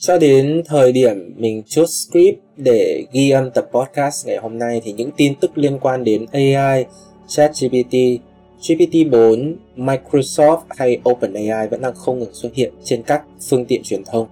[0.00, 4.80] Cho đến thời điểm mình chốt script để ghi âm tập podcast ngày hôm nay
[4.84, 6.84] thì những tin tức liên quan đến AI,
[7.28, 7.94] ChatGPT,
[8.60, 14.04] GPT-4, Microsoft hay OpenAI vẫn đang không ngừng xuất hiện trên các phương tiện truyền
[14.04, 14.26] thông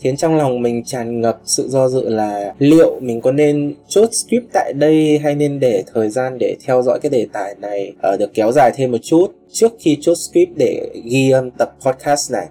[0.00, 4.08] khiến trong lòng mình tràn ngập sự do dự là liệu mình có nên chốt
[4.12, 7.92] script tại đây hay nên để thời gian để theo dõi cái đề tài này
[8.14, 11.74] uh, được kéo dài thêm một chút trước khi chốt script để ghi âm tập
[11.84, 12.46] podcast này.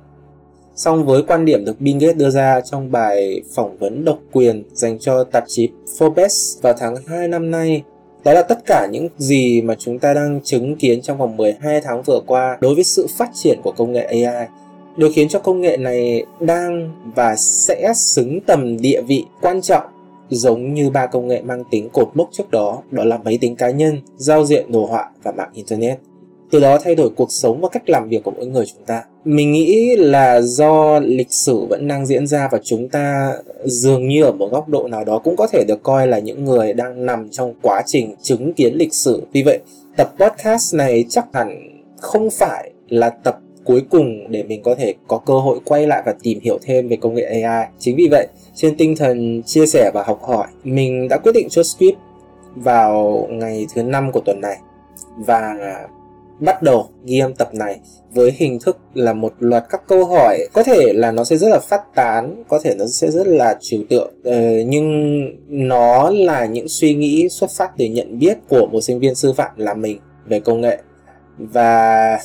[0.77, 4.63] Song với quan điểm được Bill Gates đưa ra trong bài phỏng vấn độc quyền
[4.73, 7.83] dành cho tạp chí Forbes vào tháng 2 năm nay,
[8.23, 11.81] đó là tất cả những gì mà chúng ta đang chứng kiến trong vòng 12
[11.81, 14.47] tháng vừa qua đối với sự phát triển của công nghệ AI
[14.97, 19.85] điều khiến cho công nghệ này đang và sẽ xứng tầm địa vị quan trọng
[20.29, 23.55] giống như ba công nghệ mang tính cột mốc trước đó, đó là máy tính
[23.55, 25.99] cá nhân, giao diện đồ họa và mạng internet.
[26.51, 29.03] Từ đó thay đổi cuộc sống và cách làm việc của mỗi người chúng ta.
[29.27, 33.33] Mình nghĩ là do lịch sử vẫn đang diễn ra và chúng ta
[33.65, 36.45] dường như ở một góc độ nào đó cũng có thể được coi là những
[36.45, 39.23] người đang nằm trong quá trình chứng kiến lịch sử.
[39.31, 39.59] Vì vậy,
[39.97, 44.93] tập podcast này chắc hẳn không phải là tập cuối cùng để mình có thể
[45.07, 47.67] có cơ hội quay lại và tìm hiểu thêm về công nghệ AI.
[47.79, 51.47] Chính vì vậy, trên tinh thần chia sẻ và học hỏi, mình đã quyết định
[51.49, 51.97] cho script
[52.55, 54.57] vào ngày thứ năm của tuần này
[55.17, 55.55] và
[56.39, 57.79] bắt đầu ghi âm tập này
[58.13, 60.47] với hình thức là một loạt các câu hỏi.
[60.53, 63.57] Có thể là nó sẽ rất là phát tán có thể nó sẽ rất là
[63.61, 64.13] trừu tượng.
[64.23, 68.99] Ờ, nhưng nó là những suy nghĩ xuất phát từ nhận biết của một sinh
[68.99, 70.77] viên sư phạm là mình về công nghệ.
[71.37, 72.19] Và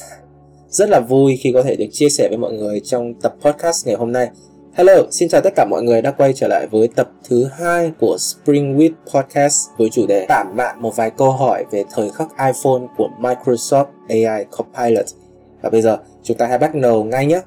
[0.68, 3.86] rất là vui khi có thể được chia sẻ với mọi người trong tập podcast
[3.86, 4.28] ngày hôm nay.
[4.74, 7.92] Hello, xin chào tất cả mọi người đã quay trở lại với tập thứ hai
[8.00, 12.10] của Spring Week Podcast với chủ đề tản mạn một vài câu hỏi về thời
[12.10, 15.06] khắc iPhone của Microsoft AI Copilot.
[15.62, 17.40] Và bây giờ chúng ta hãy bắt đầu ngay nhé.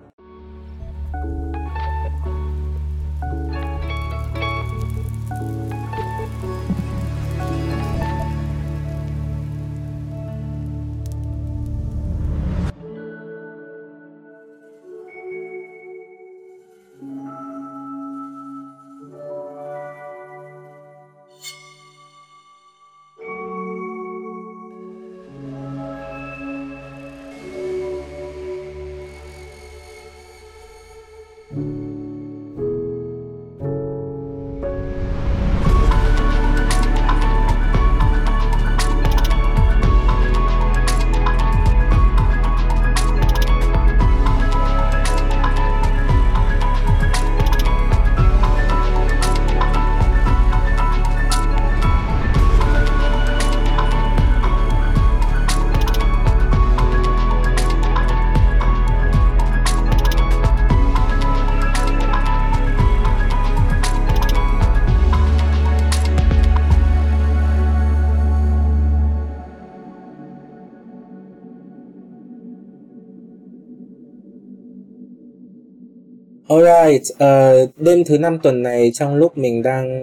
[76.95, 80.01] Right, uh, đêm thứ năm tuần này trong lúc mình đang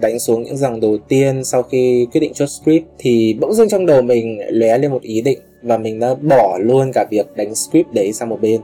[0.00, 3.68] đánh xuống những dòng đầu tiên sau khi quyết định chốt script thì bỗng dưng
[3.68, 7.26] trong đầu mình lóe lên một ý định và mình đã bỏ luôn cả việc
[7.36, 8.60] đánh script đấy sang một bên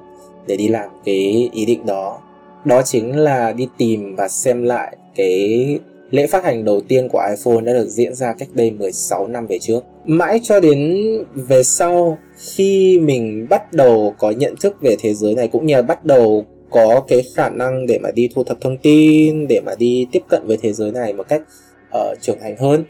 [0.46, 2.18] để đi làm cái ý định đó.
[2.64, 5.78] Đó chính là đi tìm và xem lại cái
[6.10, 9.46] lễ phát hành đầu tiên của iPhone đã được diễn ra cách đây 16 năm
[9.46, 9.80] về trước.
[10.04, 10.96] Mãi cho đến
[11.34, 15.74] về sau khi mình bắt đầu có nhận thức về thế giới này cũng như
[15.74, 19.60] là bắt đầu có cái khả năng để mà đi thu thập thông tin để
[19.66, 21.42] mà đi tiếp cận với thế giới này một cách
[21.88, 22.84] uh, trưởng thành hơn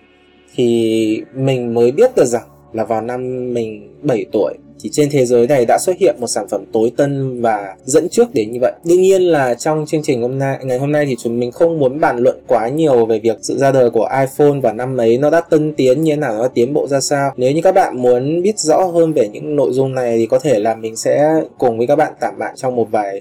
[0.54, 5.26] thì mình mới biết được rằng là vào năm mình 7 tuổi thì trên thế
[5.26, 8.58] giới này đã xuất hiện một sản phẩm tối tân và dẫn trước đến như
[8.60, 8.72] vậy.
[8.84, 11.78] Đương nhiên là trong chương trình hôm nay ngày hôm nay thì chúng mình không
[11.78, 15.18] muốn bàn luận quá nhiều về việc sự ra đời của iPhone và năm ấy
[15.18, 17.32] nó đã tân tiến như thế nào, nó đã tiến bộ ra sao.
[17.36, 20.38] Nếu như các bạn muốn biết rõ hơn về những nội dung này thì có
[20.38, 23.20] thể là mình sẽ cùng với các bạn tạm bạn trong một vài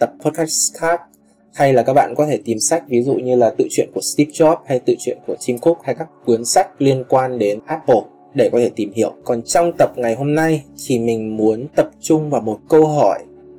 [0.00, 1.00] tập podcast khác,
[1.54, 4.00] hay là các bạn có thể tìm sách, ví dụ như là tự truyện của
[4.00, 7.58] Steve Jobs hay tự truyện của Tim Cook hay các cuốn sách liên quan đến
[7.66, 8.00] Apple
[8.34, 9.12] để có thể tìm hiểu.
[9.24, 13.18] Còn trong tập ngày hôm nay thì mình muốn tập trung vào một câu hỏi,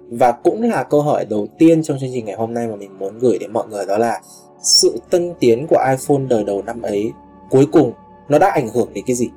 [0.10, 3.00] và cũng là câu hỏi đầu tiên trong chương trình ngày hôm nay mà mình
[3.00, 4.22] muốn gửi đến mọi người, đó là
[4.64, 7.12] sự tân tiến của iPhone đời đầu năm ấy
[7.50, 7.94] cuối cùng
[8.30, 9.30] nó đã ảnh hưởng đến cái gì?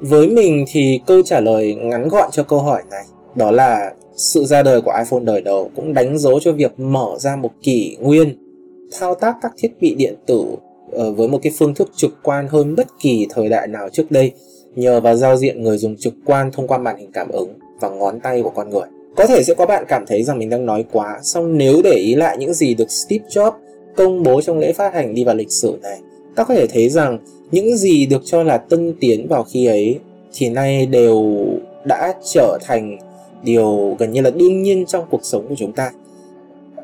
[0.00, 3.04] Với mình thì câu trả lời ngắn gọn cho câu hỏi này
[3.34, 7.16] đó là sự ra đời của iPhone đời đầu cũng đánh dấu cho việc mở
[7.18, 8.36] ra một kỷ nguyên,
[8.92, 10.44] thao tác các thiết bị điện tử
[10.92, 14.10] ờ, với một cái phương thức trực quan hơn bất kỳ thời đại nào trước
[14.10, 14.32] đây,
[14.76, 17.48] nhờ vào giao diện người dùng trực quan thông qua màn hình cảm ứng
[17.80, 18.88] và ngón tay của con người.
[19.16, 21.94] có thể sẽ có bạn cảm thấy rằng mình đang nói quá, song nếu để
[21.94, 23.52] ý lại những gì được Steve Jobs
[23.96, 25.98] công bố trong lễ phát hành đi vào lịch sử này,
[26.34, 27.18] ta có thể thấy rằng
[27.50, 29.98] những gì được cho là tân tiến vào khi ấy
[30.34, 31.36] thì nay đều
[31.84, 32.98] đã trở thành
[33.44, 35.90] điều gần như là đương nhiên trong cuộc sống của chúng ta.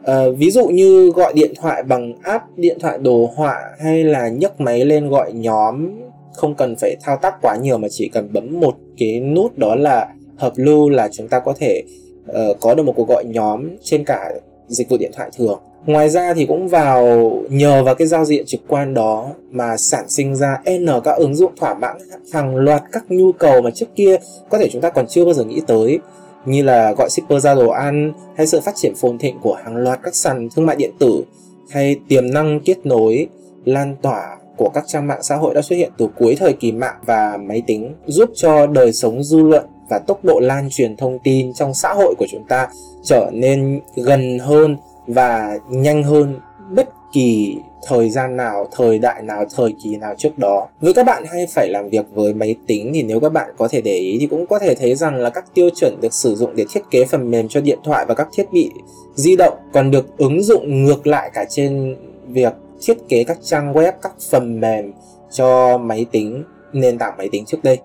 [0.04, 4.28] À, ví dụ như gọi điện thoại bằng app điện thoại đồ họa hay là
[4.28, 5.90] nhấc máy lên gọi nhóm
[6.34, 9.74] không cần phải thao tác quá nhiều mà chỉ cần bấm một cái nút đó
[9.74, 11.82] là hợp lưu là chúng ta có thể
[12.30, 14.30] uh, có được một cuộc gọi nhóm trên cả
[14.68, 15.60] dịch vụ điện thoại thường.
[15.86, 20.04] Ngoài ra thì cũng vào nhờ vào cái giao diện trực quan đó mà sản
[20.08, 21.96] sinh ra n các ứng dụng thỏa mãn
[22.32, 24.16] hàng loạt các nhu cầu mà trước kia
[24.48, 25.98] có thể chúng ta còn chưa bao giờ nghĩ tới
[26.44, 29.76] như là gọi shipper ra đồ ăn, hay sự phát triển phồn thịnh của hàng
[29.76, 31.25] loạt các sàn thương mại điện tử,
[31.70, 33.26] hay tiềm năng kết nối,
[33.64, 36.72] lan tỏa của các trang mạng xã hội đã xuất hiện từ cuối thời kỳ
[36.72, 40.96] mạng và máy tính, giúp cho đời sống dư luận và tốc độ lan truyền
[40.96, 42.69] thông tin trong xã hội của chúng ta
[43.04, 44.76] trở nên gần hơn
[45.06, 46.40] và nhanh hơn.
[46.70, 50.68] Bất kỳ thời gian nào, thời đại nào, thời kỳ nào trước đó.
[50.80, 53.68] Với các bạn hay phải làm việc với máy tính thì nếu các bạn có
[53.68, 56.34] thể để ý thì cũng có thể thấy rằng là các tiêu chuẩn được sử
[56.34, 58.70] dụng để thiết kế phần mềm cho điện thoại và các thiết bị
[59.14, 61.96] di động còn được ứng dụng ngược lại cả trên
[62.28, 62.52] việc
[62.82, 64.92] thiết kế các trang web, các phần mềm
[65.30, 67.78] cho máy tính, nền tảng máy tính trước đây.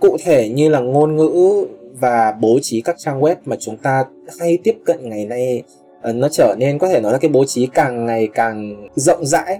[0.00, 1.66] Cụ thể như là ngôn ngữ
[2.00, 4.04] và bố trí các trang web mà chúng ta
[4.40, 5.62] hay tiếp cận ngày nay
[6.02, 9.26] Ờ, nó trở nên có thể nói là cái bố trí càng ngày càng rộng
[9.26, 9.58] rãi,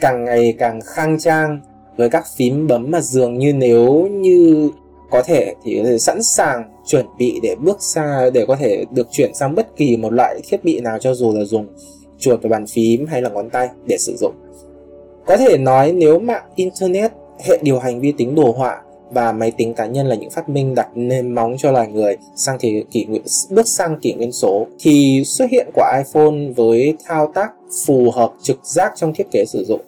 [0.00, 1.60] càng ngày càng khang trang
[1.96, 4.70] với các phím bấm mà dường như nếu như
[5.10, 9.34] có thể thì sẵn sàng chuẩn bị để bước xa, để có thể được chuyển
[9.34, 11.66] sang bất kỳ một loại thiết bị nào cho dù là dùng
[12.18, 14.34] chuột và bàn phím hay là ngón tay để sử dụng.
[15.26, 17.12] Có thể nói nếu mạng internet,
[17.44, 20.48] hệ điều hành vi tính đồ họa và máy tính cá nhân là những phát
[20.48, 24.32] minh đặt nền móng cho loài người sang thì kỷ nguyên bước sang kỷ nguyên
[24.32, 27.52] số thì xuất hiện của iPhone với thao tác
[27.86, 29.80] phù hợp trực giác trong thiết kế sử dụng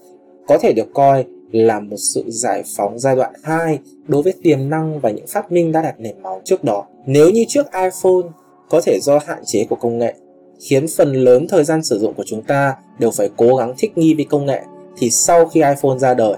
[0.46, 4.70] có thể được coi là một sự giải phóng giai đoạn 2 đối với tiềm
[4.70, 6.84] năng và những phát minh đã đặt nền móng trước đó.
[7.06, 8.30] Nếu như trước iPhone
[8.70, 10.14] có thể do hạn chế của công nghệ
[10.60, 13.98] khiến phần lớn thời gian sử dụng của chúng ta đều phải cố gắng thích
[13.98, 14.62] nghi với công nghệ
[14.96, 16.34] thì sau khi iPhone ra đời,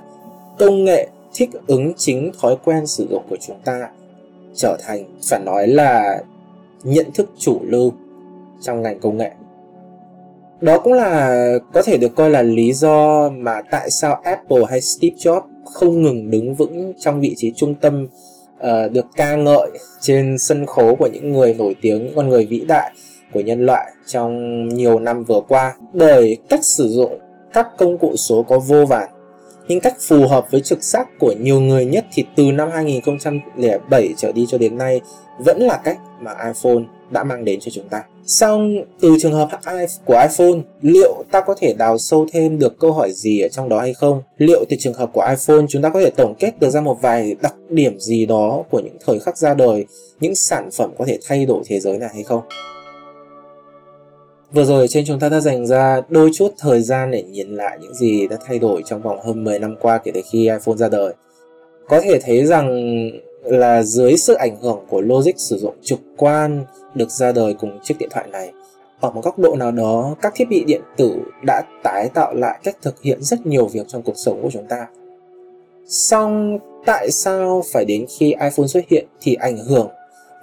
[0.59, 3.89] công nghệ thích ứng chính thói quen sử dụng của chúng ta
[4.55, 6.23] trở thành phải nói là
[6.85, 7.93] nhận thức chủ lưu
[8.61, 9.31] trong ngành công nghệ.
[10.61, 14.81] Đó cũng là có thể được coi là lý do mà tại sao Apple hay
[14.81, 18.09] Steve Jobs không ngừng đứng vững trong vị trí trung tâm
[18.57, 19.71] uh, được ca ngợi
[20.01, 22.93] trên sân khấu của những người nổi tiếng, những con người vĩ đại
[23.33, 25.75] của nhân loại trong nhiều năm vừa qua.
[25.93, 27.19] Bởi cách sử dụng
[27.53, 29.09] các công cụ số có vô vàn
[29.69, 34.09] những cách phù hợp với trực giác của nhiều người nhất thì từ năm 2007
[34.17, 35.01] trở đi cho đến nay
[35.39, 38.03] vẫn là cách mà iPhone đã mang đến cho chúng ta.
[38.27, 39.49] Xong từ trường hợp
[40.05, 43.69] của iPhone, liệu ta có thể đào sâu thêm được câu hỏi gì ở trong
[43.69, 44.23] đó hay không?
[44.39, 46.99] Liệu từ trường hợp của iPhone chúng ta có thể tổng kết được ra một
[47.03, 49.87] vài đặc điểm gì đó của những thời khắc ra đời,
[50.21, 52.41] những sản phẩm có thể thay đổi thế giới này hay không?
[54.55, 57.79] Vừa rồi trên chúng ta đã dành ra đôi chút thời gian để nhìn lại
[57.81, 60.77] những gì đã thay đổi trong vòng hơn 10 năm qua kể từ khi iPhone
[60.77, 61.15] ra đời.
[61.89, 62.91] Có thể thấy rằng
[63.45, 66.65] là dưới sự ảnh hưởng của logic sử dụng trực quan
[66.95, 68.53] được ra đời cùng chiếc điện thoại này,
[69.01, 71.17] ở một góc độ nào đó, các thiết bị điện tử
[71.47, 74.67] đã tái tạo lại cách thực hiện rất nhiều việc trong cuộc sống của chúng
[74.69, 74.87] ta.
[75.87, 79.89] Song tại sao phải đến khi iPhone xuất hiện thì ảnh hưởng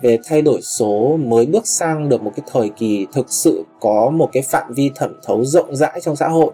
[0.02, 4.10] về thay đổi số mới bước sang được một cái thời kỳ thực sự có
[4.10, 6.52] một cái phạm vi thẩm thấu rộng rãi trong xã hội.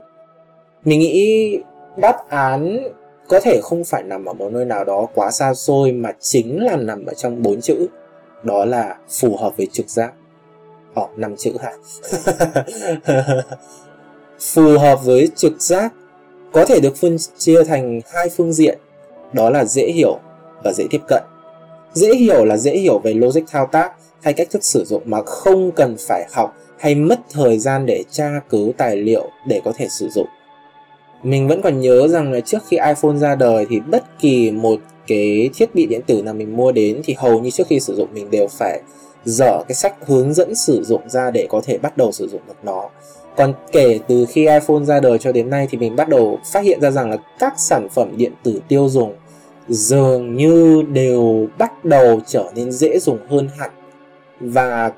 [0.85, 1.57] Mình nghĩ
[1.97, 2.77] đáp án
[3.27, 6.63] có thể không phải nằm ở một nơi nào đó quá xa xôi mà chính
[6.63, 7.87] là nằm ở trong bốn chữ.
[8.43, 10.13] Đó là phù hợp với trực giác.
[10.93, 11.71] Ồ năm chữ hả?
[14.39, 15.93] Phù hợp với trực giác
[16.51, 18.79] có thể được phân chia thành hai phương diện.
[19.33, 20.19] Đó là dễ hiểu
[20.63, 21.23] và dễ tiếp cận
[21.97, 25.23] dễ hiểu là dễ hiểu về logic thao tác hay cách thức sử dụng mà
[25.23, 29.71] không cần phải học hay mất thời gian để tra cứu tài liệu để có
[29.77, 30.27] thể sử dụng.
[31.23, 34.79] Mình vẫn còn nhớ rằng là trước khi iPhone ra đời thì bất kỳ một
[35.07, 37.95] cái thiết bị điện tử nào mình mua đến thì hầu như trước khi sử
[37.95, 38.81] dụng mình đều phải
[39.25, 42.41] dở cái sách hướng dẫn sử dụng ra để có thể bắt đầu sử dụng
[42.47, 42.89] được nó.
[43.37, 46.63] Còn kể từ khi iPhone ra đời cho đến nay thì mình bắt đầu phát
[46.63, 49.13] hiện ra rằng là các sản phẩm điện tử tiêu dùng
[49.69, 53.71] dường như đều bắt đầu trở nên dễ dùng hơn hẳn.
[54.39, 54.91] Và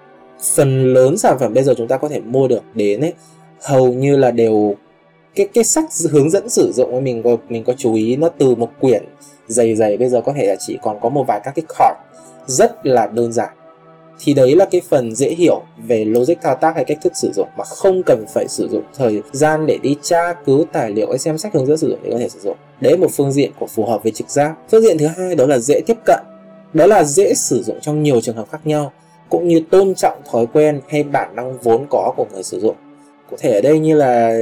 [0.56, 3.14] phần lớn sản phẩm bây giờ chúng ta có thể mua được đến ấy,
[3.62, 4.76] hầu như là đều
[5.36, 8.56] cái cái sách hướng dẫn sử dụng mình có mình có chú ý nó từ
[8.56, 9.04] một quyển
[9.48, 12.00] dày dày, bây giờ có thể là chỉ còn có một vài các cái card
[12.48, 13.50] rất là đơn giản.
[14.20, 17.32] Thì đấy là cái phần dễ hiểu về logic thao tác hay cách thức sử
[17.36, 21.10] dụng mà không cần phải sử dụng thời gian để đi tra cứu tài liệu
[21.10, 23.32] hay xem sách hướng dẫn sử dụng để có thể sử dụng đấy một phương
[23.32, 24.56] diện của phù hợp với trực giác.
[24.72, 26.20] Phương diện thứ hai đó là dễ tiếp cận.
[26.74, 28.92] Đó là dễ sử dụng trong nhiều trường hợp khác nhau,
[29.30, 32.76] cũng như tôn trọng thói quen hay bản năng vốn có của người sử dụng.
[33.30, 34.38] Cụ thể ở đây như là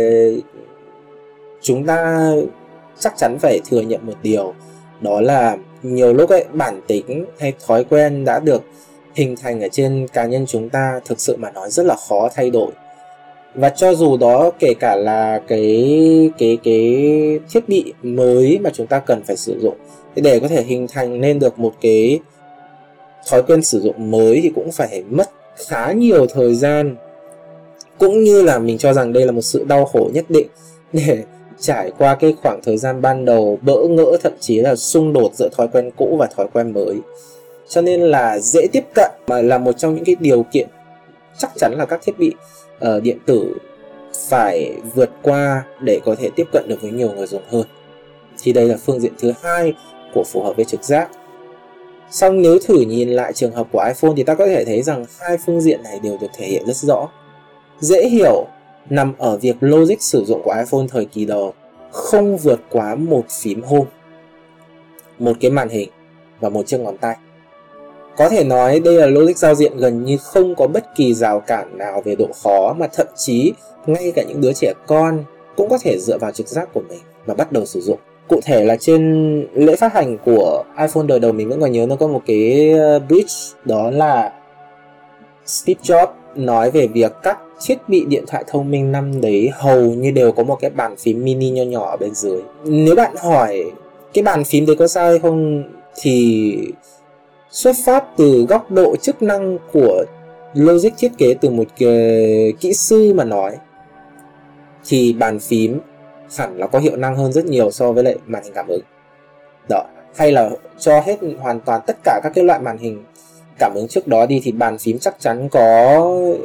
[1.61, 2.31] chúng ta
[2.99, 4.53] chắc chắn phải thừa nhận một điều,
[5.01, 8.63] đó là nhiều lúc ấy, bản tính hay thói quen đã được
[9.13, 12.29] hình thành ở trên cá nhân chúng ta thực sự mà nói rất là khó
[12.35, 12.71] thay đổi
[13.57, 18.87] và cho dù đó kể cả là cái cái cái thiết bị mới mà chúng
[18.87, 19.75] ta cần phải sử dụng
[20.15, 22.19] để có thể hình thành nên được một cái
[23.29, 25.29] thói quen sử dụng mới thì cũng phải mất
[25.67, 26.95] khá nhiều thời gian.
[27.97, 30.47] Cũng như là mình cho rằng đây là một sự đau khổ nhất định
[30.93, 31.23] để
[31.59, 35.31] trải qua cái khoảng thời gian ban đầu bỡ ngỡ, thậm chí là xung đột
[35.35, 36.95] giữa thói quen cũ và thói quen mới.
[37.69, 40.67] Cho nên là dễ tiếp cận mà là một trong những cái điều kiện
[41.37, 42.33] chắc chắn là các thiết bị
[42.77, 43.53] uh, điện tử
[44.29, 47.65] phải vượt qua để có thể tiếp cận được với nhiều người dùng hơn
[48.43, 49.73] thì đây là phương diện thứ hai
[50.13, 51.09] của phù hợp với trực giác
[52.09, 55.05] Xong nếu thử nhìn lại trường hợp của iPhone thì ta có thể thấy rằng
[55.19, 57.09] hai phương diện này đều được thể hiện rất rõ.
[57.79, 58.47] Dễ hiểu
[58.89, 61.53] nằm ở việc logic sử dụng của iPhone thời kỳ đầu
[61.91, 63.89] không vượt quá một phím home,
[65.19, 65.89] một cái màn hình
[66.39, 67.17] và một chiếc ngón tay.
[68.17, 71.39] Có thể nói đây là logic giao diện gần như không có bất kỳ rào
[71.39, 73.53] cản nào về độ khó mà thậm chí
[73.87, 75.23] ngay cả những đứa trẻ con
[75.55, 77.99] cũng có thể dựa vào trực giác của mình mà bắt đầu sử dụng.
[78.27, 81.85] Cụ thể là trên lễ phát hành của iPhone đời đầu mình vẫn còn nhớ
[81.85, 83.33] nó có một cái ờ, bridge,
[83.65, 84.33] đó là
[85.45, 89.81] Steve Jobs nói về việc các thiết bị điện thoại thông minh năm đấy hầu
[89.81, 92.41] như đều có một cái bàn phím mini nho nhỏ ở bên dưới.
[92.63, 93.71] Nếu bạn hỏi,
[94.13, 95.63] cái bàn phím đấy có sai hay không
[96.01, 96.57] thì
[97.51, 100.05] xuất phát từ góc độ chức năng của
[100.53, 101.87] logic thiết kế từ một ờ,
[102.59, 103.55] kỹ sư mà nói,
[104.85, 105.79] thì bàn phím
[106.37, 108.81] hẳn là có hiệu năng hơn rất nhiều so với lại màn hình cảm ứng.
[109.69, 109.85] Đó,
[110.15, 110.49] hay là
[110.79, 113.03] cho hết hoàn toàn tất cả các cái loại màn hình
[113.59, 115.93] cảm ứng trước đó đi thì bàn phím chắc chắn có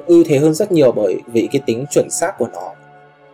[0.06, 2.71] ưu thế hơn rất nhiều bởi vì cái tính chuẩn xác của nó.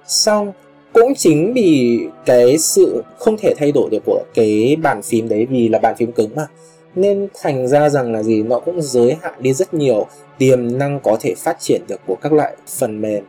[0.07, 0.53] Xong,
[0.93, 5.47] cũng chính vì cái sự không thể thay đổi được của cái bàn phím đấy
[5.51, 6.47] vì là bàn phím cứng mà
[6.95, 8.43] nên thành ra rằng là gì?
[8.43, 10.07] Nó cũng giới hạn đi rất nhiều,
[10.39, 13.25] tiềm năng có thể phát triển được của các loại phần mềm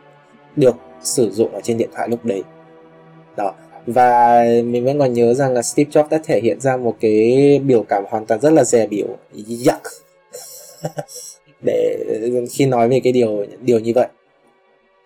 [0.56, 2.42] được sử dụng ở trên điện thoại lúc đấy.
[3.36, 3.54] Đó.
[3.86, 7.60] Và mình vẫn còn nhớ rằng là Steve Jobs đã thể hiện ra một cái
[7.66, 9.06] biểu cảm hoàn toàn rất là dè biểu.
[9.36, 9.82] Yuck.
[11.64, 11.98] Để
[12.50, 14.06] khi nói về cái điều điều như vậy.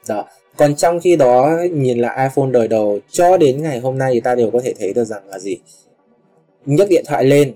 [0.09, 0.25] Đó.
[0.57, 4.21] Còn trong khi đó, nhìn lại iPhone đời đầu, cho đến ngày hôm nay thì
[4.21, 5.57] ta đều có thể thấy được rằng là gì?
[6.67, 7.55] Nhấc điện thoại lên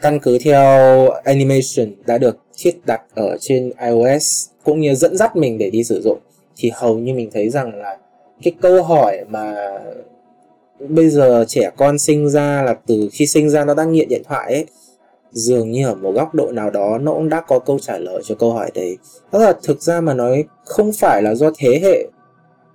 [0.00, 5.36] căn cứ theo animation đã được thiết đặt ở trên iOS cũng như dẫn dắt
[5.36, 6.18] mình để đi sử dụng
[6.56, 7.98] thì hầu như mình thấy rằng là
[8.42, 9.54] cái câu hỏi mà
[10.78, 14.22] bây giờ trẻ con sinh ra là từ khi sinh ra nó đang nghiện điện
[14.24, 14.66] thoại ấy
[15.32, 18.22] dường như ở một góc độ nào đó nó cũng đã có câu trả lời
[18.24, 18.98] cho câu hỏi đấy.
[19.32, 22.06] Đó là thực ra mà nói không phải là do thế hệ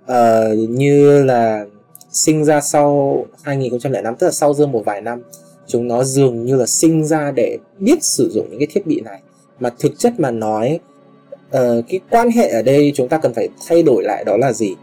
[0.04, 1.66] uh, như là
[2.10, 5.22] sinh ra sau 2005 tức là sau dương một vài năm
[5.66, 9.00] chúng nó dường như là sinh ra để biết sử dụng những cái thiết bị
[9.00, 9.20] này.
[9.60, 10.78] Mà thực chất mà nói
[11.46, 14.52] uh, cái quan hệ ở đây chúng ta cần phải thay đổi lại đó là
[14.52, 14.74] gì?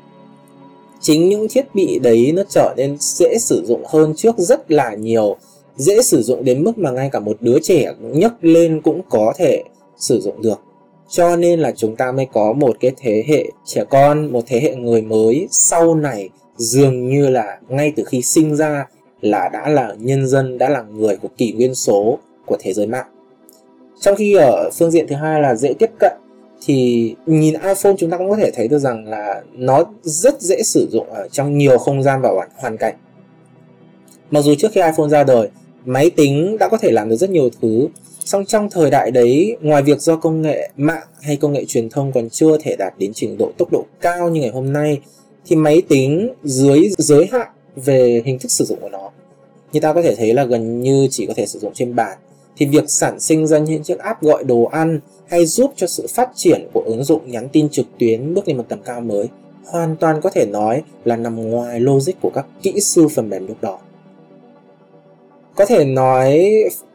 [1.02, 4.96] Chính những thiết bị đấy nó trở nên dễ sử dụng hơn trước rất là
[4.96, 5.38] nhiều
[5.76, 9.34] dễ sử dụng đến mức mà ngay cả một đứa trẻ nhấc lên cũng có
[9.38, 9.64] thể
[9.98, 10.60] sử dụng được.
[11.10, 14.60] Cho nên là chúng ta mới có một cái thế hệ trẻ con một thế
[14.60, 18.86] hệ người mới sau này dường như là ngay từ khi sinh ra
[19.22, 22.88] là đã là nhân dân đã là người của kỷ nguyên số của thế giới
[22.88, 23.08] mạng
[24.02, 26.14] trong khi ở phương diện thứ hai là dễ tiếp cận
[26.66, 30.64] thì nhìn iPhone chúng ta cũng có thể thấy được rằng là nó rất dễ
[30.64, 32.96] sử dụng ở trong nhiều không gian và hoàn cảnh.
[34.32, 35.50] Mặc dù trước khi iPhone ra đời,
[35.86, 37.88] máy tính đã có thể làm được rất nhiều thứ,
[38.26, 41.90] song trong thời đại đấy, ngoài việc do công nghệ mạng hay công nghệ truyền
[41.90, 45.00] thông còn chưa thể đạt đến trình độ tốc độ cao như ngày hôm nay,
[45.46, 49.11] thì máy tính dưới giới hạn về hình thức sử dụng của nó.
[49.72, 52.18] Như ta có thể thấy là gần như chỉ có thể sử dụng trên bàn
[52.58, 56.08] thì việc sản sinh ra những chiếc app gọi đồ ăn hay giúp cho sự
[56.10, 59.28] phát triển của ứng dụng nhắn tin trực tuyến bước lên một tầm cao mới
[59.66, 63.48] hoàn toàn có thể nói là nằm ngoài logic của các kỹ sư phần mềm
[63.48, 63.80] lúc đó.
[65.56, 66.52] Có thể nói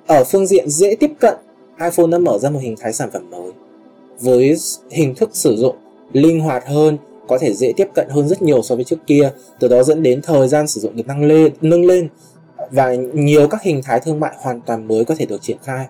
[0.07, 1.35] ở phương diện dễ tiếp cận,
[1.81, 3.53] iPhone đã mở ra một hình thái sản phẩm mới
[4.21, 4.57] với
[4.91, 5.77] hình thức sử dụng
[6.13, 9.31] linh hoạt hơn, có thể dễ tiếp cận hơn rất nhiều so với trước kia,
[9.61, 12.09] từ đó dẫn đến thời gian sử dụng được nâng lên, nâng lên
[12.71, 15.87] và nhiều các hình thái thương mại hoàn toàn mới có thể được triển khai.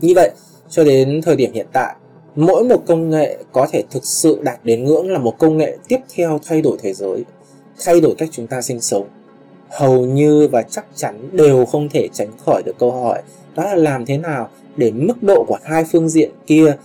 [0.00, 0.30] Như vậy,
[0.68, 1.96] cho đến thời điểm hiện tại,
[2.36, 5.76] mỗi một công nghệ có thể thực sự đạt đến ngưỡng là một công nghệ
[5.88, 7.24] tiếp theo thay đổi thế giới,
[7.84, 9.06] thay đổi cách chúng ta sinh sống.
[9.70, 13.22] Hầu như và chắc chắn đều không thể tránh khỏi được câu hỏi
[13.56, 16.76] đó là làm thế nào để mức độ của hai phương diện kia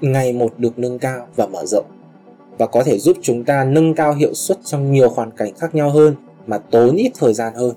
[0.00, 1.86] ngày một được nâng cao và mở rộng
[2.58, 5.74] và có thể giúp chúng ta nâng cao hiệu suất trong nhiều hoàn cảnh khác
[5.74, 6.14] nhau hơn
[6.46, 7.74] mà tốn ít thời gian hơn.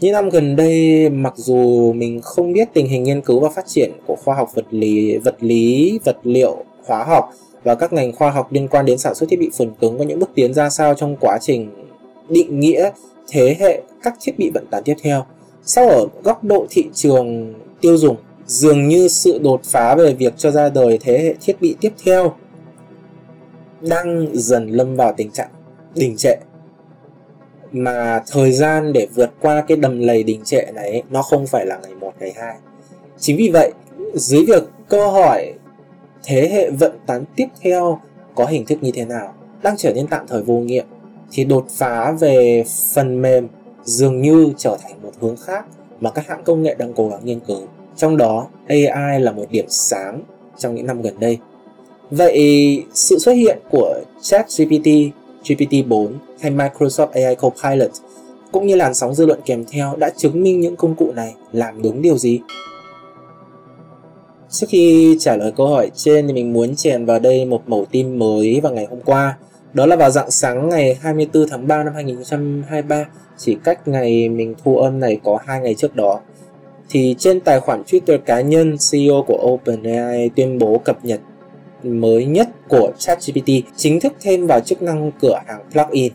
[0.00, 3.66] Những năm gần đây, mặc dù mình không biết tình hình nghiên cứu và phát
[3.66, 7.30] triển của khoa học vật lý, vật lý, vật liệu, hóa học
[7.64, 10.04] và các ngành khoa học liên quan đến sản xuất thiết bị phần cứng có
[10.04, 11.70] những bước tiến ra sao trong quá trình
[12.28, 12.90] định nghĩa
[13.28, 15.24] thế hệ các thiết bị vận tải tiếp theo.
[15.64, 20.34] Sau ở góc độ thị trường tiêu dùng, dường như sự đột phá về việc
[20.36, 22.34] cho ra đời thế hệ thiết bị tiếp theo
[23.80, 25.48] đang dần lâm vào tình trạng
[25.94, 26.36] đình trệ
[27.74, 31.66] mà thời gian để vượt qua cái đầm lầy đình trệ này nó không phải
[31.66, 32.54] là ngày 1 ngày 2
[33.18, 33.72] chính vì vậy
[34.14, 35.52] dưới việc câu hỏi
[36.24, 38.00] thế hệ vận tán tiếp theo
[38.34, 40.86] có hình thức như thế nào đang trở nên tạm thời vô nghiệm
[41.32, 42.64] thì đột phá về
[42.94, 43.48] phần mềm
[43.84, 45.64] dường như trở thành một hướng khác
[46.00, 47.60] mà các hãng công nghệ đang cố gắng nghiên cứu.
[47.96, 50.22] Trong đó AI là một điểm sáng
[50.58, 51.38] trong những năm gần đây.
[52.10, 54.88] Vậy sự xuất hiện của ChatGPT,
[55.44, 56.08] GPT-4
[56.40, 57.90] hay Microsoft AI Copilot
[58.52, 61.34] cũng như làn sóng dư luận kèm theo đã chứng minh những công cụ này
[61.52, 62.40] làm đúng điều gì?
[64.50, 67.84] Trước khi trả lời câu hỏi trên thì mình muốn chèn vào đây một mẫu
[67.90, 69.38] tin mới vào ngày hôm qua.
[69.72, 73.06] Đó là vào dạng sáng ngày 24 tháng 3 năm 2023,
[73.38, 76.20] chỉ cách ngày mình thu âm này có hai ngày trước đó.
[76.90, 81.20] Thì trên tài khoản Twitter cá nhân, CEO của OpenAI tuyên bố cập nhật
[81.84, 86.12] mới nhất của ChatGPT chính thức thêm vào chức năng cửa hàng plugin.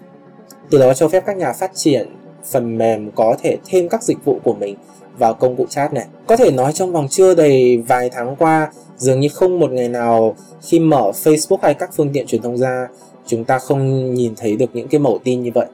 [0.69, 2.07] Từ đó cho phép các nhà phát triển
[2.51, 4.75] phần mềm có thể thêm các dịch vụ của mình
[5.17, 6.05] vào công cụ chat này.
[6.27, 9.89] Có thể nói trong vòng chưa đầy vài tháng qua, dường như không một ngày
[9.89, 12.88] nào khi mở Facebook hay các phương tiện truyền thông ra,
[13.25, 15.65] chúng ta không nhìn thấy được những cái mẫu tin như vậy.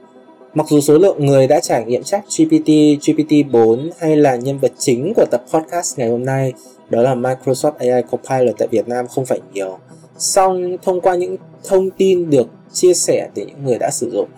[0.56, 2.68] Mặc dù số lượng người đã trải nghiệm chat GPT,
[3.00, 6.52] GPT-4 hay là nhân vật chính của tập podcast ngày hôm nay
[6.90, 9.78] đó là Microsoft AI Copilot tại Việt Nam không phải nhiều.
[10.18, 14.28] Song thông qua những thông tin được chia sẻ từ những người đã sử dụng,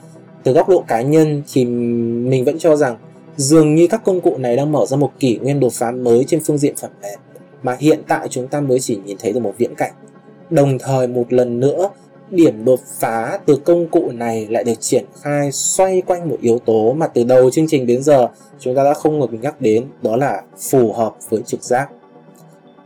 [0.44, 2.96] từ góc độ cá nhân thì mình vẫn cho rằng
[3.37, 6.24] dường như các công cụ này đang mở ra một kỷ nguyên đột phá mới
[6.24, 7.18] trên phương diện phần mềm
[7.62, 9.92] mà hiện tại chúng ta mới chỉ nhìn thấy được một viễn cảnh.
[10.50, 11.88] Đồng thời một lần nữa,
[12.31, 16.59] điểm đột phá từ công cụ này lại được triển khai xoay quanh một yếu
[16.59, 19.85] tố mà từ đầu chương trình đến giờ chúng ta đã không ngừng nhắc đến,
[20.03, 21.88] đó là phù hợp với trực giác.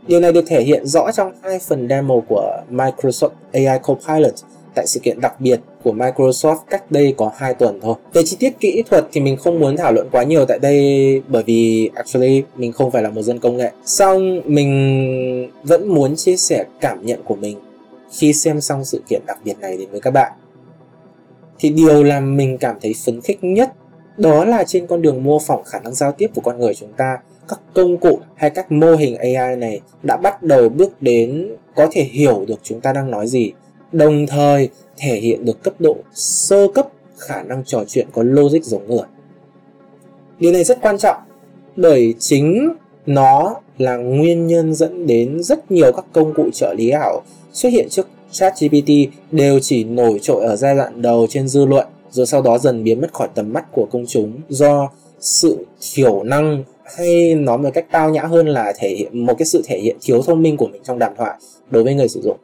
[0.07, 4.33] Điều này được thể hiện rõ trong hai phần demo của Microsoft AI Copilot
[4.75, 7.95] tại sự kiện đặc biệt của Microsoft cách đây có 2 tuần thôi.
[8.13, 11.21] Về chi tiết kỹ thuật thì mình không muốn thảo luận quá nhiều tại đây
[11.27, 13.71] bởi vì actually mình không phải là một dân công nghệ.
[13.85, 17.57] Song mình vẫn muốn chia sẻ cảm nhận của mình
[18.13, 20.31] khi xem xong sự kiện đặc biệt này đến với các bạn.
[21.59, 23.73] Thì điều làm mình cảm thấy phấn khích nhất
[24.17, 26.93] đó là trên con đường mô phỏng khả năng giao tiếp của con người chúng
[26.93, 27.17] ta
[27.49, 31.87] các công cụ hay các mô hình AI này đã bắt đầu bước đến có
[31.91, 33.51] thể hiểu được chúng ta đang nói gì,
[33.91, 38.63] đồng thời thể hiện được cấp độ sơ cấp khả năng trò chuyện có logic
[38.63, 39.05] giống người.
[40.39, 41.17] Điều này rất quan trọng
[41.75, 42.73] bởi chính
[43.05, 47.21] nó là nguyên nhân dẫn đến rất nhiều các công cụ trợ lý ảo
[47.53, 48.89] xuất hiện trước ChatGPT
[49.31, 52.83] đều chỉ nổi trội ở giai đoạn đầu trên dư luận, rồi sau đó dần
[52.83, 54.31] biến mất khỏi tầm mắt của công chúng.
[54.49, 54.89] Do
[55.19, 56.63] sự thiểu năng
[56.97, 59.97] hay nói một cách tao nhã hơn là thể hiện một cái sự thể hiện
[60.01, 61.33] thiếu thông minh của mình trong đàm thoại
[61.69, 62.37] đối với người sử dụng.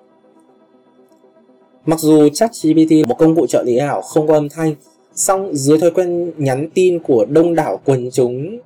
[1.85, 4.75] Mặc dù ChatGPT, một công cụ trợ lý ảo không có âm thanh,
[5.15, 8.59] song dưới thói quen nhắn tin của đông đảo quần chúng,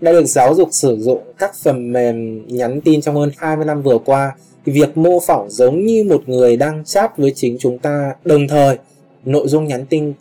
[0.00, 3.82] đã được giáo dục sử dụng các phần mềm nhắn tin trong hơn 20 năm
[3.82, 8.14] vừa qua việc mô phỏng giống như một người đang chat với chính chúng ta
[8.24, 8.78] đồng thời
[9.24, 10.12] nội dung nhắn tin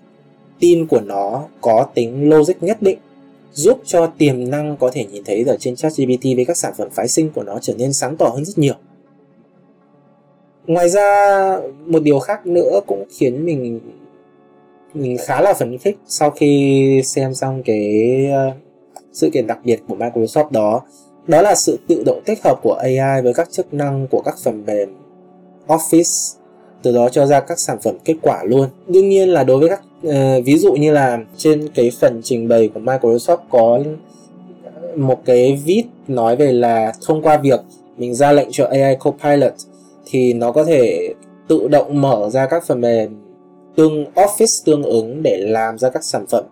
[0.59, 2.97] tin của nó có tính logic nhất định
[3.53, 6.87] giúp cho tiềm năng có thể nhìn thấy ở trên ChatGPT với các sản phẩm
[6.91, 8.73] phái sinh của nó trở nên sáng tỏ hơn rất nhiều.
[10.67, 13.79] Ngoài ra, một điều khác nữa cũng khiến mình
[14.93, 18.51] mình khá là phấn khích sau khi xem xong cái ờ,
[19.13, 20.81] sự kiện đặc biệt của Microsoft đó
[21.27, 24.35] đó là sự tự động tích hợp của AI với các chức năng của các
[24.43, 24.95] phần mềm
[25.67, 26.35] Office
[26.81, 28.67] từ đó cho ra các sản phẩm kết quả luôn.
[28.87, 32.47] Đương nhiên là đối với các uh, ví dụ như là trên cái phần trình
[32.47, 33.79] bày của Microsoft có
[34.95, 37.59] một cái vít nói về là thông qua việc
[37.97, 39.53] mình ra lệnh cho AI Copilot
[40.05, 41.13] thì nó có thể
[41.47, 43.15] tự động mở ra các phần mềm
[43.75, 46.43] tương Office tương ứng để làm ra các sản phẩm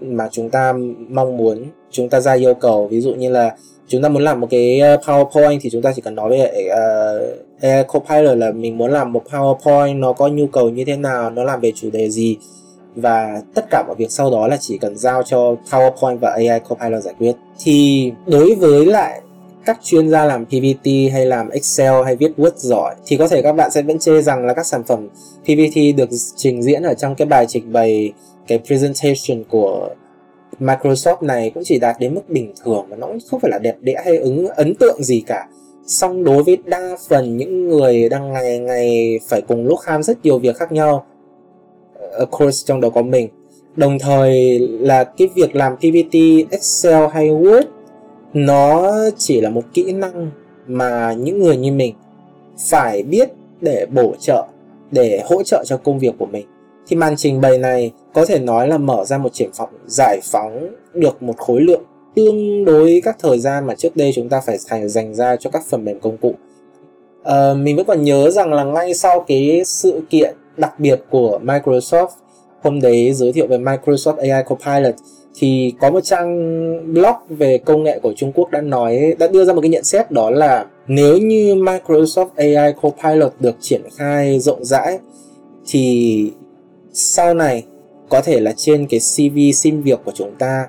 [0.00, 0.72] mà chúng ta
[1.08, 2.86] mong muốn chúng ta ra yêu cầu.
[2.86, 3.56] Ví dụ như là
[3.88, 6.40] chúng ta muốn làm một cái ờ, PowerPoint thì chúng ta chỉ cần nói với
[6.40, 10.84] uh, ờ, AI Copilot là mình muốn làm một PowerPoint nó có nhu cầu như
[10.84, 12.36] thế nào nó làm về chủ đề gì.
[12.94, 16.60] Và tất cả mọi việc sau đó là chỉ cần giao cho PowerPoint và AI
[16.68, 17.32] Copilot giải quyết.
[17.64, 19.20] Thì đối với lại
[19.64, 23.42] các chuyên gia làm PPT hay làm Excel hay viết Word giỏi thì có thể
[23.42, 25.08] các bạn sẽ vẫn chê rằng là các sản phẩm
[25.42, 28.12] PPT được trình diễn ở trong cái bài trình bày
[28.46, 29.88] cái presentation của
[30.62, 33.58] Microsoft này cũng chỉ đạt đến mức bình thường mà nó cũng không phải là
[33.58, 35.48] đẹp đẽ hay ứng ấn tượng gì cả.
[35.86, 40.24] Song đối với đa phần những người đang ngày ngày phải cùng lúc ham rất
[40.24, 41.04] nhiều việc khác nhau
[41.94, 43.28] ờ, of course trong đó có mình.
[43.76, 46.14] Đồng thời là cái việc làm PPT,
[46.50, 47.62] Excel hay Word
[48.32, 50.30] nó chỉ là một kỹ năng
[50.66, 51.94] mà những người như mình
[52.70, 53.28] phải biết
[53.60, 54.46] để bổ trợ
[54.90, 56.46] để hỗ trợ cho công việc của mình
[56.86, 60.20] thì màn trình bày này có thể nói là mở ra một triển vọng giải
[60.22, 61.82] phóng được một khối lượng
[62.14, 65.50] tương đối các thời gian mà trước đây chúng ta phải thành dành ra cho
[65.50, 66.34] các phần mềm công cụ.
[67.22, 71.40] Uh, mình vẫn còn nhớ rằng là ngay sau cái sự kiện đặc biệt của
[71.42, 72.08] Microsoft
[72.62, 74.94] hôm đấy giới thiệu về Microsoft AI Copilot
[75.34, 79.44] thì có một trang blog về công nghệ của Trung Quốc đã nói đã đưa
[79.44, 84.38] ra một cái nhận xét đó là nếu như Microsoft AI Copilot được triển khai
[84.38, 84.98] rộng rãi
[85.66, 86.32] thì
[86.92, 87.64] sau này
[88.08, 90.66] có thể là trên cái CV xin việc của chúng ta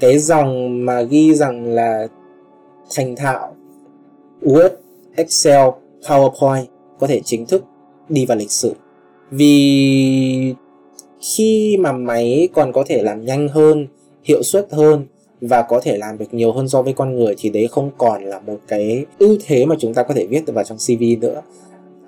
[0.00, 2.06] cái dòng mà ghi rằng là
[2.94, 3.54] thành thạo
[4.42, 4.70] Word,
[5.16, 5.68] Excel,
[6.02, 6.64] PowerPoint
[6.98, 7.64] có thể chính thức
[8.08, 8.74] đi vào lịch sử.
[9.30, 10.54] Vì
[11.20, 13.86] khi mà máy còn có thể làm nhanh hơn
[14.24, 15.06] hiệu suất hơn
[15.40, 18.24] và có thể làm được nhiều hơn so với con người thì đấy không còn
[18.24, 21.02] là một cái ưu thế mà chúng ta có thể viết được vào trong CV
[21.20, 21.42] nữa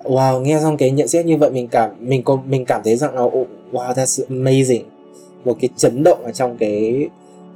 [0.05, 2.95] wow nghe xong cái nhận xét như vậy mình cảm mình có mình cảm thấy
[2.95, 3.21] rằng là
[3.71, 4.81] wow that's amazing.
[5.45, 7.07] Một cái chấn động ở trong cái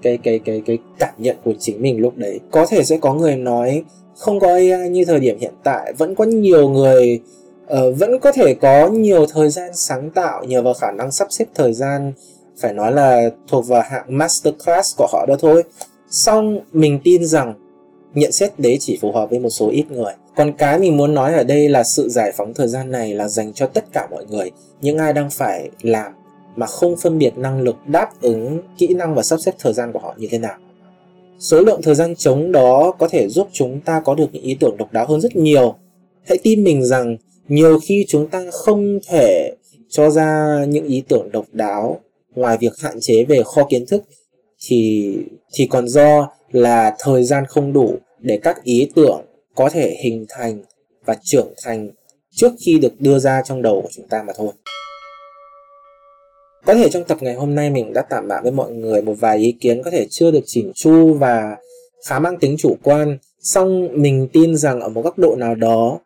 [0.02, 2.40] cái cái cái cái cảm nhận của chính mình lúc đấy.
[2.52, 3.84] Có thể sẽ có người nói
[4.18, 7.20] không có AI như thời điểm hiện tại vẫn có nhiều người
[7.74, 11.28] uh, vẫn có thể có nhiều thời gian sáng tạo nhờ vào khả năng sắp
[11.32, 12.14] xếp thời gian
[12.58, 15.64] phải nói là thuộc vào hạng masterclass của họ đó thôi.
[16.10, 17.54] Song mình tin rằng
[18.14, 21.14] nhận xét đấy chỉ phù hợp với một số ít người còn cái mình muốn
[21.14, 24.08] nói ở đây là sự giải phóng thời gian này là dành cho tất cả
[24.12, 24.52] mọi người.
[24.82, 26.12] Những ai đang phải làm
[26.56, 29.92] mà không phân biệt năng lực đáp ứng kỹ năng và sắp xếp thời gian
[29.92, 30.58] của họ như thế nào.
[31.40, 34.58] Số lượng thời gian trống đó có thể giúp chúng ta có được những ý
[34.60, 35.76] tưởng độc đáo hơn rất nhiều.
[36.28, 39.56] Hãy tin mình rằng nhiều khi chúng ta không thể
[39.90, 42.00] cho ra những ý tưởng độc đáo.
[42.36, 44.04] Ngoài việc hạn chế về kho kiến thức
[44.68, 45.14] thì
[45.54, 49.22] thì còn do là thời gian không đủ để các ý tưởng
[49.60, 50.62] có thể hình thành
[51.06, 51.90] và trưởng thành
[52.32, 54.52] trước khi được đưa ra trong đầu của chúng ta mà thôi.
[56.66, 59.14] Có thể trong tập ngày hôm nay mình đã tạm bạ với mọi người một
[59.20, 61.58] vài ý kiến có thể chưa được chỉnh chu và
[62.08, 66.00] khá mang tính chủ quan, song mình tin rằng ở một góc độ nào đó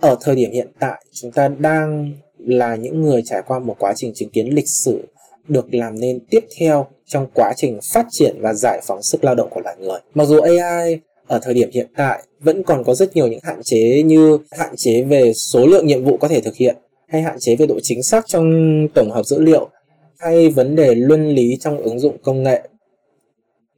[0.00, 3.92] ở thời điểm hiện tại chúng ta đang là những người trải qua một quá
[3.96, 5.04] trình chứng kiến lịch sử
[5.48, 9.34] được làm nên tiếp theo trong quá trình phát triển và giải phóng sức lao
[9.34, 10.00] động của loài người.
[10.14, 13.60] Mặc dù AI ở thời điểm hiện tại vẫn còn có rất nhiều những hạn
[13.62, 16.76] chế như hạn chế về số lượng nhiệm vụ có thể thực hiện
[17.08, 18.44] hay hạn chế về độ chính xác trong
[18.94, 19.68] tổng hợp dữ liệu
[20.18, 22.68] hay vấn đề luân lý trong ứng dụng công nghệ.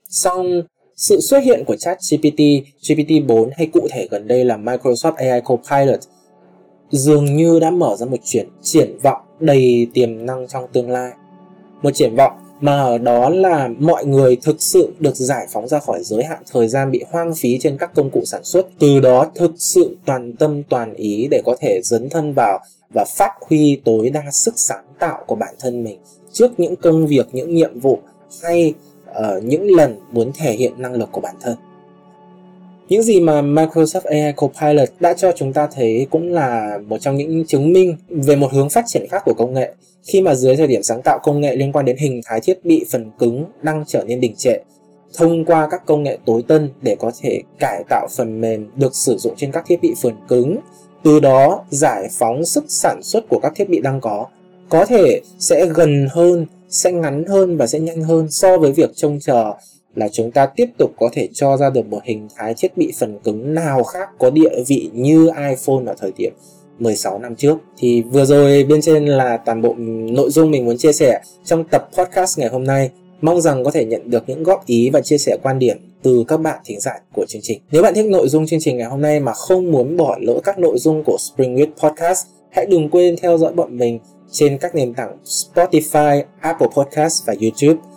[0.08, 0.62] Song
[0.96, 2.40] sự xuất hiện của ChatGPT,
[2.82, 6.00] GPT-4 hay cụ thể gần đây là Microsoft AI Copilot
[6.90, 11.10] dường như đã mở ra một chuyển triển vọng đầy tiềm năng trong tương lai.
[11.82, 15.78] Một triển vọng mà ở đó là mọi người thực sự được giải phóng ra
[15.78, 18.66] khỏi giới hạn thời gian bị hoang phí trên các công cụ sản xuất.
[18.78, 22.58] Từ đó thực sự toàn tâm toàn ý để có thể dấn thân vào
[22.94, 25.98] và phát huy tối đa sức sáng tạo của bản thân mình.
[26.32, 27.98] Trước những công việc những nhiệm vụ
[28.42, 28.74] hay
[29.10, 31.56] uh, những lần muốn thể hiện năng lực của bản thân
[32.88, 37.16] những gì mà Microsoft AI Copilot đã cho chúng ta thấy cũng là một trong
[37.16, 39.74] những chứng minh về một hướng phát triển khác của công nghệ.
[40.06, 42.64] Khi mà dưới thời điểm sáng tạo công nghệ liên quan đến hình thái thiết
[42.64, 44.58] bị phần cứng đang trở nên đình trệ,
[45.14, 48.94] thông qua các công nghệ tối tân để có thể cải tạo phần mềm được
[48.94, 50.56] sử dụng trên các thiết bị phần cứng,
[51.04, 54.26] từ đó giải phóng sức sản xuất của các thiết bị đang có
[54.68, 58.90] có thể sẽ gần hơn, sẽ ngắn hơn và sẽ nhanh hơn so với việc
[58.94, 59.52] trông chờ
[59.96, 62.92] là chúng ta tiếp tục có thể cho ra được một hình thái thiết bị
[62.98, 66.32] phần cứng nào khác có địa vị như iPhone ở thời điểm
[66.78, 67.56] 16 năm trước.
[67.78, 69.74] Thì vừa rồi bên trên là toàn bộ
[70.12, 72.90] nội dung mình muốn chia sẻ trong tập podcast ngày hôm nay.
[73.20, 76.24] Mong rằng có thể nhận được những góp ý và chia sẻ quan điểm từ
[76.28, 77.60] các bạn thính giả của chương trình.
[77.70, 80.40] Nếu bạn thích nội dung chương trình ngày hôm nay mà không muốn bỏ lỡ
[80.44, 83.98] các nội dung của Spring Week Podcast, hãy đừng quên theo dõi bọn mình
[84.30, 87.95] trên các nền tảng Spotify, Apple Podcast và YouTube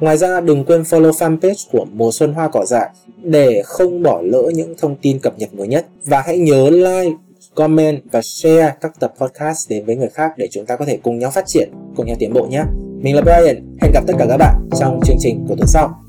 [0.00, 2.90] Ngoài ra đừng quên follow fanpage của Mùa Xuân Hoa Cỏ Dại
[3.22, 5.86] để không bỏ lỡ những thông tin cập nhật mới nhất.
[6.04, 7.16] Và hãy nhớ like,
[7.54, 10.98] comment và share các tập podcast đến với người khác để chúng ta có thể
[11.02, 12.62] cùng nhau phát triển, cùng nhau tiến bộ nhé.
[13.02, 16.01] Mình là Brian, hẹn gặp tất cả các bạn trong chương trình của tuần sau.